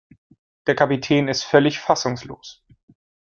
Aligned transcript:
Der 0.65 0.73
Kapitän 0.75 1.27
ist 1.27 1.43
völlig 1.43 1.79
fassungslos. 1.79 2.65